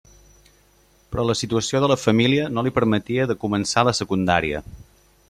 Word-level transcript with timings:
Però 1.15 1.25
la 1.27 1.35
situació 1.41 1.81
de 1.83 1.89
la 1.91 1.97
família 2.05 2.47
no 2.55 2.63
li 2.69 2.73
permetia 2.79 3.29
de 3.33 3.37
començar 3.45 3.85
la 3.91 3.95
secundària. 4.03 4.65